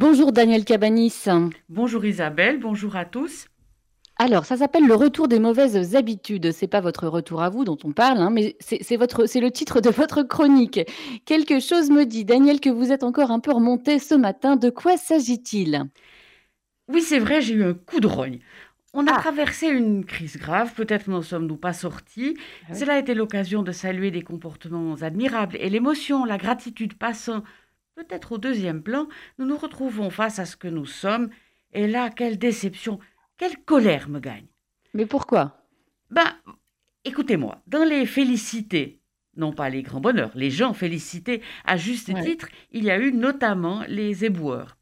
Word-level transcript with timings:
Bonjour 0.00 0.32
Daniel 0.32 0.64
Cabanis. 0.64 1.26
Bonjour 1.68 2.06
Isabelle, 2.06 2.58
bonjour 2.58 2.96
à 2.96 3.04
tous. 3.04 3.48
Alors, 4.16 4.46
ça 4.46 4.56
s'appelle 4.56 4.86
le 4.86 4.94
retour 4.94 5.28
des 5.28 5.38
mauvaises 5.38 5.94
habitudes. 5.94 6.52
C'est 6.52 6.68
pas 6.68 6.80
votre 6.80 7.06
retour 7.06 7.42
à 7.42 7.50
vous 7.50 7.66
dont 7.66 7.76
on 7.84 7.92
parle, 7.92 8.16
hein, 8.16 8.30
mais 8.30 8.56
c'est 8.60 8.96
votre, 8.96 9.26
c'est 9.26 9.40
le 9.40 9.50
titre 9.50 9.82
de 9.82 9.90
votre 9.90 10.22
chronique. 10.22 10.80
Quelque 11.26 11.60
chose 11.60 11.90
me 11.90 12.06
dit, 12.06 12.24
Daniel, 12.24 12.60
que 12.60 12.70
vous 12.70 12.92
êtes 12.92 13.02
encore 13.02 13.30
un 13.30 13.40
peu 13.40 13.52
remonté 13.52 13.98
ce 13.98 14.14
matin. 14.14 14.56
De 14.56 14.70
quoi 14.70 14.96
s'agit-il? 14.96 15.84
Oui, 16.88 17.02
c'est 17.02 17.18
vrai, 17.18 17.42
j'ai 17.42 17.52
eu 17.56 17.64
un 17.64 17.74
coup 17.74 18.00
de 18.00 18.06
rogne. 18.06 18.38
On 18.94 19.06
a 19.06 19.12
Ah. 19.16 19.18
traversé 19.20 19.66
une 19.68 20.06
crise 20.06 20.38
grave, 20.38 20.72
peut-être 20.72 21.08
n'en 21.08 21.20
sommes-nous 21.20 21.58
pas 21.58 21.74
sortis. 21.74 22.38
Ah 22.38 22.72
oui. 22.72 22.78
Cela 22.78 22.94
a 22.94 22.98
été 22.98 23.12
l'occasion 23.12 23.62
de 23.62 23.70
saluer 23.70 24.10
des 24.10 24.22
comportements 24.22 24.94
admirables 25.02 25.58
et 25.60 25.68
l'émotion, 25.68 26.24
la 26.24 26.38
gratitude 26.38 26.94
passant 26.94 27.42
peut-être 28.04 28.32
au 28.32 28.38
deuxième 28.38 28.82
plan, 28.82 29.08
nous 29.38 29.46
nous 29.46 29.56
retrouvons 29.56 30.10
face 30.10 30.38
à 30.38 30.46
ce 30.46 30.56
que 30.56 30.68
nous 30.68 30.86
sommes. 30.86 31.30
Et 31.72 31.86
là, 31.86 32.10
quelle 32.10 32.38
déception, 32.38 32.98
quelle 33.36 33.58
colère 33.58 34.08
me 34.08 34.20
gagne. 34.20 34.46
Mais 34.94 35.06
pourquoi? 35.06 35.64
Ben, 36.10 36.32
écoutez-moi, 37.04 37.62
dans 37.66 37.84
les 37.84 38.06
félicités, 38.06 39.00
non 39.36 39.52
pas 39.52 39.68
les 39.68 39.82
grands 39.82 40.00
bonheurs, 40.00 40.32
les 40.34 40.50
gens 40.50 40.72
félicités 40.72 41.42
à 41.64 41.76
juste 41.76 42.08
Ouais. 42.08 42.22
titre, 42.24 42.48
il 42.72 42.84
y 42.84 42.90
a 42.90 42.98
eu 42.98 43.12
notamment 43.12 43.84
les 43.86 44.24
éboueurs. 44.24 44.76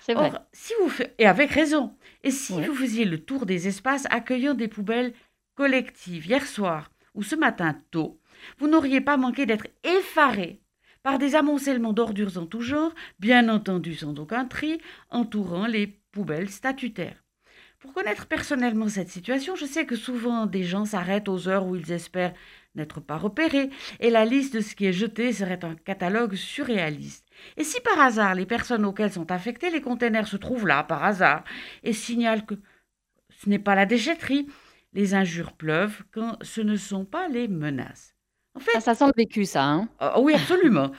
C'est 0.00 0.14
vrai. 0.14 0.30
Or, 0.32 0.40
si 0.52 0.72
vous 0.80 0.90
et 1.18 1.26
avec 1.26 1.50
raison, 1.50 1.94
et 2.24 2.30
si 2.32 2.54
Ouais. 2.54 2.66
vous 2.66 2.74
faisiez 2.74 3.04
le 3.04 3.18
tour 3.22 3.46
des 3.46 3.68
espaces 3.68 4.06
accueillant 4.10 4.54
des 4.54 4.66
poubelles 4.68 5.12
collectives 5.54 6.26
hier 6.26 6.44
soir 6.46 6.90
ou 7.14 7.22
ce 7.22 7.36
matin 7.36 7.80
tôt, 7.90 8.18
vous 8.58 8.66
n'auriez 8.66 9.00
pas 9.00 9.16
manqué 9.16 9.46
d'être 9.46 9.68
effaré 9.84 10.61
par 11.02 11.18
des 11.18 11.34
amoncellements 11.34 11.92
d'ordures 11.92 12.38
en 12.38 12.46
tout 12.46 12.60
genre, 12.60 12.94
bien 13.18 13.48
entendu 13.48 13.94
sans 13.94 14.18
aucun 14.18 14.44
tri, 14.44 14.80
entourant 15.10 15.66
les 15.66 15.86
poubelles 16.12 16.50
statutaires. 16.50 17.22
Pour 17.78 17.92
connaître 17.92 18.26
personnellement 18.26 18.88
cette 18.88 19.08
situation, 19.08 19.56
je 19.56 19.66
sais 19.66 19.86
que 19.86 19.96
souvent 19.96 20.46
des 20.46 20.62
gens 20.62 20.84
s'arrêtent 20.84 21.28
aux 21.28 21.48
heures 21.48 21.66
où 21.66 21.74
ils 21.74 21.90
espèrent 21.90 22.34
n'être 22.76 23.00
pas 23.00 23.18
repérés, 23.18 23.70
et 23.98 24.08
la 24.08 24.24
liste 24.24 24.54
de 24.54 24.60
ce 24.60 24.76
qui 24.76 24.86
est 24.86 24.92
jeté 24.92 25.32
serait 25.32 25.64
un 25.64 25.74
catalogue 25.74 26.36
surréaliste. 26.36 27.26
Et 27.56 27.64
si 27.64 27.80
par 27.80 27.98
hasard 27.98 28.36
les 28.36 28.46
personnes 28.46 28.84
auxquelles 28.84 29.12
sont 29.12 29.32
affectés 29.32 29.70
les 29.70 29.80
containers 29.80 30.28
se 30.28 30.36
trouvent 30.36 30.66
là, 30.66 30.84
par 30.84 31.02
hasard, 31.02 31.42
et 31.82 31.92
signalent 31.92 32.46
que 32.46 32.54
ce 33.30 33.48
n'est 33.48 33.58
pas 33.58 33.74
la 33.74 33.84
déchetterie, 33.84 34.46
les 34.92 35.14
injures 35.14 35.52
pleuvent 35.52 36.04
quand 36.12 36.38
ce 36.42 36.60
ne 36.60 36.76
sont 36.76 37.04
pas 37.04 37.28
les 37.28 37.48
menaces. 37.48 38.11
En 38.54 38.60
fait, 38.60 38.72
Ah, 38.76 38.80
ça 38.80 38.94
sent 38.94 39.06
le 39.06 39.12
vécu, 39.16 39.44
ça. 39.44 39.64
Hein 39.64 39.88
ah 39.98 40.20
oui, 40.20 40.34
absolument. 40.34 40.92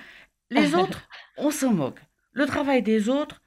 Les 0.49 0.75
autres, 0.75 1.07
on 1.37 1.51
s'en 1.51 1.73
moque. 1.73 1.99
Le 2.31 2.45
travail 2.45 2.81
des 2.81 3.09
autres, 3.09 3.41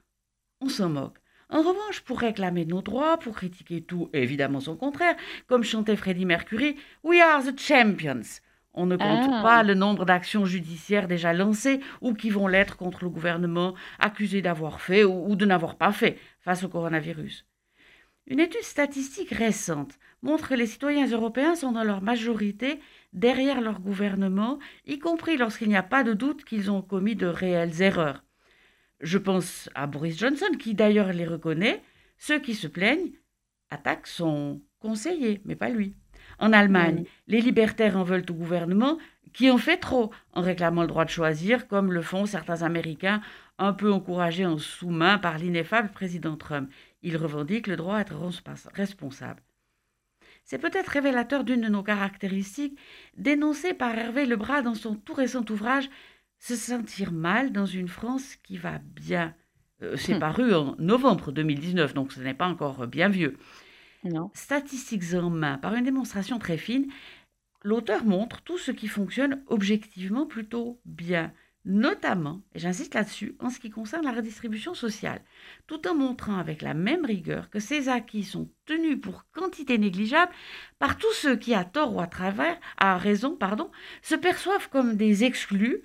on 0.60 0.68
s'en 0.68 0.88
moque. 0.88 1.18
En 1.48 1.58
revanche, 1.62 2.00
pour 2.00 2.20
réclamer 2.20 2.64
nos 2.64 2.82
droits, 2.82 3.18
pour 3.18 3.34
critiquer 3.36 3.80
tout 3.82 4.08
et 4.12 4.22
évidemment 4.22 4.60
son 4.60 4.76
contraire, 4.76 5.14
comme 5.46 5.62
chantait 5.62 5.96
Freddie 5.96 6.24
Mercury, 6.24 6.76
We 7.04 7.20
are 7.20 7.42
the 7.44 7.58
champions. 7.58 8.40
On 8.74 8.86
ne 8.86 8.96
compte 8.96 9.30
Ah. 9.32 9.42
pas 9.42 9.62
le 9.62 9.74
nombre 9.74 10.04
d'actions 10.04 10.44
judiciaires 10.44 11.08
déjà 11.08 11.32
lancées 11.32 11.80
ou 12.00 12.14
qui 12.14 12.30
vont 12.30 12.46
l'être 12.48 12.76
contre 12.76 13.04
le 13.04 13.10
gouvernement 13.10 13.74
accusé 13.98 14.42
d'avoir 14.42 14.80
fait 14.80 15.04
ou, 15.04 15.30
ou 15.30 15.36
de 15.36 15.46
n'avoir 15.46 15.76
pas 15.76 15.92
fait 15.92 16.18
face 16.40 16.62
au 16.64 16.68
coronavirus. 16.68 17.46
Une 18.28 18.40
étude 18.40 18.62
statistique 18.62 19.30
récente 19.30 19.98
montre 20.22 20.48
que 20.48 20.54
les 20.54 20.66
citoyens 20.66 21.06
européens 21.06 21.54
sont 21.54 21.70
dans 21.70 21.84
leur 21.84 22.02
majorité 22.02 22.80
derrière 23.12 23.60
leur 23.60 23.80
gouvernement, 23.80 24.58
y 24.84 24.98
compris 24.98 25.36
lorsqu'il 25.36 25.68
n'y 25.68 25.76
a 25.76 25.84
pas 25.84 26.02
de 26.02 26.12
doute 26.12 26.44
qu'ils 26.44 26.70
ont 26.70 26.82
commis 26.82 27.14
de 27.14 27.26
réelles 27.26 27.82
erreurs. 27.82 28.24
Je 29.00 29.18
pense 29.18 29.70
à 29.74 29.86
Boris 29.86 30.18
Johnson, 30.18 30.50
qui 30.58 30.74
d'ailleurs 30.74 31.12
les 31.12 31.26
reconnaît. 31.26 31.82
Ceux 32.18 32.40
qui 32.40 32.54
se 32.54 32.66
plaignent 32.66 33.12
attaquent 33.70 34.06
son 34.08 34.60
conseiller, 34.80 35.40
mais 35.44 35.54
pas 35.54 35.68
lui. 35.68 35.94
En 36.38 36.52
Allemagne, 36.52 37.04
les 37.28 37.40
libertaires 37.40 37.96
en 37.96 38.02
veulent 38.02 38.26
au 38.28 38.34
gouvernement, 38.34 38.98
qui 39.32 39.50
en 39.50 39.58
fait 39.58 39.76
trop, 39.76 40.10
en 40.32 40.40
réclamant 40.40 40.82
le 40.82 40.88
droit 40.88 41.04
de 41.04 41.10
choisir, 41.10 41.68
comme 41.68 41.92
le 41.92 42.02
font 42.02 42.26
certains 42.26 42.62
Américains, 42.62 43.20
un 43.58 43.72
peu 43.72 43.92
encouragés 43.92 44.46
en 44.46 44.58
sous-main 44.58 45.18
par 45.18 45.38
l'ineffable 45.38 45.90
président 45.90 46.36
Trump. 46.36 46.70
Ils 47.06 47.16
revendiquent 47.16 47.68
le 47.68 47.76
droit 47.76 47.98
à 47.98 48.00
être 48.00 48.16
responsable. 48.74 49.40
C'est 50.42 50.58
peut-être 50.58 50.88
révélateur 50.88 51.44
d'une 51.44 51.60
de 51.60 51.68
nos 51.68 51.84
caractéristiques, 51.84 52.76
dénoncée 53.16 53.74
par 53.74 53.96
Hervé 53.96 54.26
Lebras 54.26 54.62
dans 54.62 54.74
son 54.74 54.96
tout 54.96 55.14
récent 55.14 55.44
ouvrage 55.50 55.88
Se 56.40 56.56
sentir 56.56 57.12
mal 57.12 57.52
dans 57.52 57.64
une 57.64 57.86
France 57.88 58.34
qui 58.42 58.56
va 58.58 58.78
bien. 58.78 59.34
Euh, 59.82 59.96
C'est 59.96 60.16
Hmm. 60.16 60.18
paru 60.18 60.52
en 60.52 60.74
novembre 60.80 61.30
2019, 61.30 61.94
donc 61.94 62.12
ce 62.12 62.20
n'est 62.20 62.34
pas 62.34 62.48
encore 62.48 62.88
bien 62.88 63.08
vieux. 63.08 63.36
Non. 64.04 64.30
Statistiques 64.34 65.14
en 65.14 65.30
main, 65.30 65.58
par 65.58 65.74
une 65.74 65.84
démonstration 65.84 66.38
très 66.40 66.58
fine, 66.58 66.86
l'auteur 67.62 68.04
montre 68.04 68.42
tout 68.42 68.58
ce 68.58 68.72
qui 68.72 68.88
fonctionne 68.88 69.44
objectivement 69.46 70.26
plutôt 70.26 70.80
bien, 70.84 71.32
notamment, 71.66 72.42
et 72.54 72.60
j'insiste 72.60 72.94
là-dessus, 72.94 73.36
en 73.40 73.50
ce 73.50 73.58
qui 73.58 73.70
concerne 73.70 74.04
la 74.04 74.12
redistribution 74.12 74.72
sociale, 74.72 75.20
tout 75.66 75.86
en 75.88 75.94
montrant 75.94 76.38
avec 76.38 76.62
la 76.62 76.74
même 76.74 77.04
rigueur 77.04 77.50
que 77.50 77.58
ces 77.58 77.88
acquis 77.88 78.22
sont 78.22 78.48
tenus 78.64 79.00
pour 79.00 79.24
quantité 79.32 79.76
négligeable 79.76 80.32
par 80.78 80.96
tous 80.96 81.12
ceux 81.12 81.36
qui, 81.36 81.54
à 81.54 81.64
tort 81.64 81.94
ou 81.94 82.00
à 82.00 82.06
travers, 82.06 82.58
à 82.78 82.96
raison, 82.96 83.34
pardon, 83.36 83.70
se 84.00 84.14
perçoivent 84.14 84.70
comme 84.70 84.96
des 84.96 85.24
exclus 85.24 85.82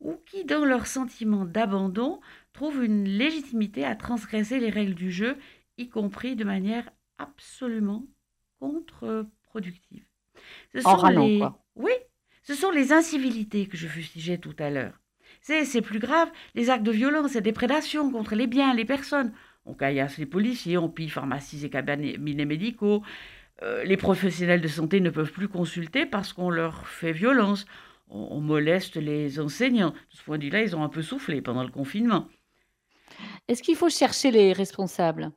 ou 0.00 0.14
qui, 0.24 0.44
dans 0.44 0.64
leur 0.64 0.86
sentiment 0.86 1.44
d'abandon, 1.44 2.20
trouvent 2.52 2.84
une 2.84 3.04
légitimité 3.04 3.84
à 3.84 3.96
transgresser 3.96 4.60
les 4.60 4.70
règles 4.70 4.94
du 4.94 5.10
jeu, 5.10 5.36
y 5.78 5.88
compris 5.88 6.36
de 6.36 6.44
manière 6.44 6.88
absolument 7.18 8.06
contre-productive. 8.60 10.06
Ce 10.72 10.78
En 10.84 10.92
sont 10.92 10.96
râlant, 10.96 11.26
les... 11.26 11.38
quoi. 11.38 11.64
Oui, 11.74 11.92
ce 12.42 12.54
sont 12.54 12.70
les 12.70 12.92
incivilités 12.92 13.66
que 13.66 13.76
je 13.76 13.88
fustigeais 13.88 14.38
tout 14.38 14.54
à 14.58 14.70
l'heure. 14.70 15.00
C'est, 15.40 15.82
plus 15.82 15.98
grave, 15.98 16.30
les 16.54 16.70
actes 16.70 16.84
de 16.84 16.90
violence 16.90 17.36
et 17.36 17.40
des 17.40 17.52
prédations 17.52 18.10
contre 18.10 18.34
les 18.34 18.46
biens, 18.46 18.74
les 18.74 18.84
personnes. 18.84 19.32
On 19.66 19.74
caillasse 19.74 20.18
les 20.18 20.26
policiers, 20.26 20.78
on 20.78 20.88
pille 20.88 21.08
pharmacies 21.10 21.64
et 21.64 21.70
cabinets 21.70 22.44
médicaux. 22.44 23.02
Euh, 23.62 23.84
les 23.84 23.96
professionnels 23.96 24.60
de 24.60 24.68
santé 24.68 25.00
ne 25.00 25.10
peuvent 25.10 25.32
plus 25.32 25.48
consulter 25.48 26.06
parce 26.06 26.32
qu'on 26.32 26.50
leur 26.50 26.88
fait 26.88 27.12
violence. 27.12 27.66
On, 28.08 28.28
on 28.32 28.40
moleste 28.40 28.96
les 28.96 29.40
enseignants. 29.40 29.90
De 29.90 30.16
ce 30.16 30.22
point 30.24 30.38
de 30.38 30.44
vue-là, 30.44 30.62
ils 30.62 30.76
ont 30.76 30.82
un 30.84 30.88
peu 30.88 31.02
soufflé 31.02 31.40
pendant 31.42 31.62
le 31.64 31.70
confinement. 31.70 32.28
Est-ce 33.48 33.62
qu'il 33.62 33.76
faut 33.76 33.90
chercher 33.90 34.30
les 34.30 34.52
responsables? 34.52 35.30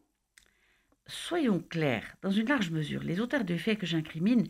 Soyons 1.08 1.60
clairs, 1.60 2.16
dans 2.22 2.32
une 2.32 2.48
large 2.48 2.70
mesure, 2.72 3.02
les 3.04 3.20
auteurs 3.22 3.46
de 3.46 3.56
faits 3.58 3.80
que 3.80 3.86
j'incrimine, 3.86 4.48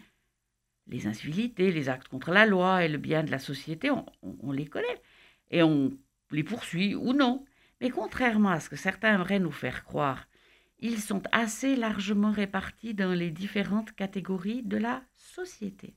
les 0.87 1.05
incivilités, 1.07 1.71
les 1.71 1.89
actes 1.89 2.07
contre 2.07 2.31
la 2.31 2.45
loi 2.45 2.83
et 2.83 2.87
le 2.87 2.97
bien 2.97 3.23
de 3.23 3.31
la 3.31 3.39
société, 3.39 3.91
on, 3.91 4.05
on- 4.23 4.37
on 4.41 4.51
les 4.51 4.65
connaît 4.65 5.01
et 5.51 5.63
on 5.63 5.91
les 6.31 6.43
poursuit 6.43 6.95
ou 6.95 7.13
non. 7.13 7.45
Mais 7.81 7.89
contrairement 7.89 8.49
à 8.49 8.59
ce 8.59 8.69
que 8.69 8.75
certains 8.75 9.15
aimeraient 9.15 9.39
nous 9.39 9.51
faire 9.51 9.83
croire, 9.83 10.27
ils 10.79 10.99
sont 10.99 11.23
assez 11.31 11.75
largement 11.75 12.31
répartis 12.31 12.93
dans 12.93 13.13
les 13.13 13.31
différentes 13.31 13.91
catégories 13.93 14.63
de 14.63 14.77
la 14.77 15.03
société. 15.13 15.95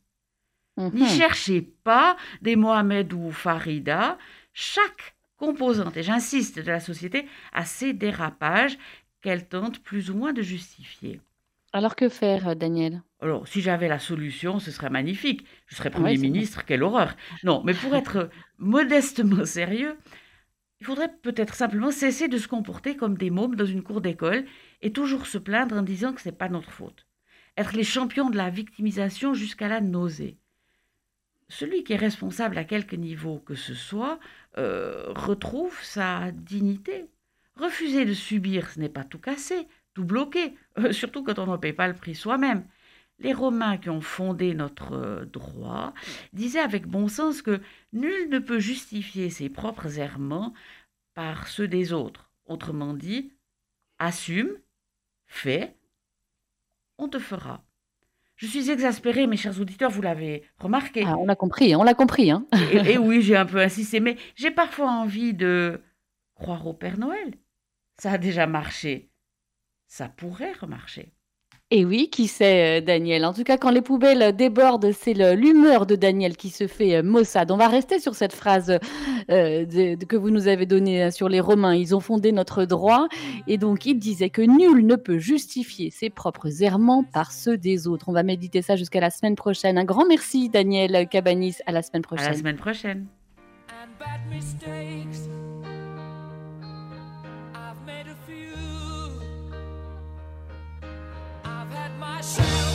N'y 0.92 1.02
Mhm. 1.02 1.06
cherchez 1.06 1.62
pas 1.62 2.16
des 2.42 2.56
Mohamed 2.56 3.12
ou 3.12 3.30
Farida. 3.30 4.18
Chaque 4.52 5.16
composante, 5.36 5.96
et 5.96 6.02
j'insiste, 6.02 6.58
de 6.58 6.62
la 6.70 6.80
société 6.80 7.26
a 7.52 7.64
ses 7.64 7.92
dérapages 7.92 8.78
qu'elle 9.20 9.48
tente 9.48 9.82
plus 9.82 10.10
ou 10.10 10.14
moins 10.14 10.32
de 10.32 10.42
justifier. 10.42 11.20
Alors 11.72 11.94
que 11.94 12.08
faire, 12.08 12.48
euh, 12.48 12.54
Daniel? 12.54 13.02
Alors, 13.20 13.46
si 13.46 13.60
j'avais 13.60 13.88
la 13.88 13.98
solution, 13.98 14.58
ce 14.58 14.70
serait 14.70 14.90
magnifique. 14.90 15.46
Je 15.66 15.76
serais 15.76 15.90
Premier 15.90 16.16
ministre, 16.16 16.64
quelle 16.64 16.82
horreur. 16.82 17.14
Non, 17.44 17.62
mais 17.64 17.74
pour 17.74 17.94
être 17.94 18.30
modestement 18.58 19.44
sérieux, 19.44 19.96
il 20.80 20.86
faudrait 20.86 21.14
peut-être 21.22 21.54
simplement 21.54 21.90
cesser 21.90 22.28
de 22.28 22.38
se 22.38 22.48
comporter 22.48 22.96
comme 22.96 23.16
des 23.16 23.30
mômes 23.30 23.54
dans 23.54 23.66
une 23.66 23.82
cour 23.82 24.00
d'école 24.00 24.46
et 24.80 24.92
toujours 24.92 25.26
se 25.26 25.38
plaindre 25.38 25.76
en 25.76 25.82
disant 25.82 26.12
que 26.12 26.20
ce 26.20 26.30
n'est 26.30 26.34
pas 26.34 26.48
notre 26.48 26.70
faute. 26.72 27.06
Être 27.56 27.74
les 27.74 27.84
champions 27.84 28.30
de 28.30 28.36
la 28.36 28.48
victimisation 28.48 29.34
jusqu'à 29.34 29.68
la 29.68 29.80
nausée. 29.80 30.38
Celui 31.48 31.84
qui 31.84 31.92
est 31.92 31.96
responsable 31.96 32.56
à 32.58 32.64
quelque 32.64 32.96
niveau 32.96 33.38
que 33.38 33.54
ce 33.54 33.74
soit 33.74 34.18
euh, 34.56 35.12
retrouve 35.12 35.78
sa 35.82 36.30
dignité. 36.32 37.10
Refuser 37.56 38.06
de 38.06 38.14
subir, 38.14 38.70
ce 38.70 38.80
n'est 38.80 38.88
pas 38.88 39.04
tout 39.04 39.18
casser, 39.18 39.66
tout 39.94 40.04
bloquer, 40.04 40.54
euh, 40.78 40.92
surtout 40.92 41.22
quand 41.22 41.38
on 41.38 41.46
n'en 41.46 41.58
paye 41.58 41.72
pas 41.72 41.88
le 41.88 41.94
prix 41.94 42.14
soi-même. 42.14 42.64
Les 43.18 43.34
Romains 43.34 43.76
qui 43.76 43.90
ont 43.90 44.00
fondé 44.00 44.54
notre 44.54 44.94
euh, 44.94 45.24
droit 45.26 45.92
disaient 46.32 46.60
avec 46.60 46.86
bon 46.86 47.08
sens 47.08 47.42
que 47.42 47.60
nul 47.92 48.30
ne 48.30 48.38
peut 48.38 48.60
justifier 48.60 49.28
ses 49.30 49.50
propres 49.50 49.98
errements 49.98 50.54
par 51.14 51.48
ceux 51.48 51.68
des 51.68 51.92
autres. 51.92 52.30
Autrement 52.46 52.94
dit, 52.94 53.32
assume, 53.98 54.50
fais, 55.26 55.76
on 56.98 57.08
te 57.08 57.18
fera. 57.18 57.62
Je 58.36 58.46
suis 58.46 58.70
exaspérée, 58.70 59.26
mes 59.26 59.36
chers 59.36 59.60
auditeurs, 59.60 59.90
vous 59.90 60.00
l'avez 60.00 60.44
remarqué. 60.56 61.04
Ah, 61.06 61.18
on 61.18 61.26
l'a 61.26 61.36
compris, 61.36 61.76
on 61.76 61.82
l'a 61.82 61.92
compris. 61.92 62.30
Hein 62.30 62.46
Et, 62.72 62.92
et 62.92 62.98
oui, 62.98 63.20
j'ai 63.20 63.36
un 63.36 63.44
peu 63.44 63.58
insisté, 63.58 64.00
mais 64.00 64.16
j'ai 64.34 64.50
parfois 64.50 64.90
envie 64.90 65.34
de 65.34 65.82
croire 66.34 66.66
au 66.66 66.72
Père 66.72 66.98
Noël. 66.98 67.34
Ça 67.98 68.12
a 68.12 68.18
déjà 68.18 68.46
marché. 68.46 69.09
Ça 69.90 70.08
pourrait 70.08 70.52
remarcher. 70.52 71.12
Et 71.72 71.84
oui, 71.84 72.10
qui 72.10 72.28
sait, 72.28 72.78
euh, 72.78 72.80
Daniel? 72.80 73.24
En 73.24 73.32
tout 73.32 73.42
cas, 73.42 73.58
quand 73.58 73.70
les 73.70 73.82
poubelles 73.82 74.34
débordent, 74.36 74.92
c'est 74.92 75.14
l'humeur 75.34 75.84
de 75.84 75.96
Daniel 75.96 76.36
qui 76.36 76.48
se 76.48 76.68
fait 76.68 76.96
euh, 76.96 77.02
maussade. 77.02 77.50
On 77.50 77.56
va 77.56 77.66
rester 77.66 77.98
sur 77.98 78.14
cette 78.14 78.32
phrase 78.32 78.78
euh, 79.30 79.96
que 80.08 80.16
vous 80.16 80.30
nous 80.30 80.46
avez 80.46 80.64
donnée 80.64 81.10
sur 81.10 81.28
les 81.28 81.40
Romains. 81.40 81.74
Ils 81.74 81.92
ont 81.94 82.00
fondé 82.00 82.30
notre 82.30 82.64
droit. 82.66 83.08
Et 83.48 83.58
donc, 83.58 83.84
il 83.84 83.98
disait 83.98 84.30
que 84.30 84.42
nul 84.42 84.86
ne 84.86 84.94
peut 84.94 85.18
justifier 85.18 85.90
ses 85.90 86.08
propres 86.08 86.62
errements 86.62 87.02
par 87.02 87.32
ceux 87.32 87.56
des 87.56 87.88
autres. 87.88 88.08
On 88.08 88.12
va 88.12 88.22
méditer 88.22 88.62
ça 88.62 88.76
jusqu'à 88.76 89.00
la 89.00 89.10
semaine 89.10 89.34
prochaine. 89.34 89.76
Un 89.76 89.84
grand 89.84 90.06
merci, 90.06 90.48
Daniel 90.50 91.08
Cabanis. 91.08 91.56
À 91.66 91.72
la 91.72 91.82
semaine 91.82 92.02
prochaine. 92.02 92.26
À 92.26 92.30
la 92.30 92.36
semaine 92.36 92.56
prochaine. 92.56 93.06
myself. 102.20 102.69